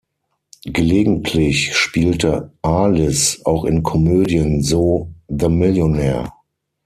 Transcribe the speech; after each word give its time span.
Gelegentlich 0.65 1.75
spielte 1.77 2.51
Arliss 2.63 3.45
auch 3.45 3.65
in 3.65 3.83
Komödien, 3.83 4.63
so 4.63 5.13
"The 5.27 5.47
Millionaire". 5.47 6.31